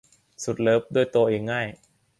[0.43, 1.67] สุดเลิฟด้วยตัวเองง่าย